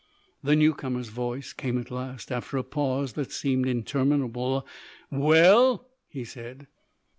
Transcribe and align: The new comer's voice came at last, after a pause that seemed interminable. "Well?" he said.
The 0.41 0.55
new 0.55 0.73
comer's 0.73 1.09
voice 1.09 1.53
came 1.53 1.77
at 1.77 1.91
last, 1.91 2.31
after 2.31 2.57
a 2.57 2.63
pause 2.63 3.13
that 3.13 3.31
seemed 3.31 3.67
interminable. 3.67 4.65
"Well?" 5.11 5.91
he 6.09 6.25
said. 6.25 6.65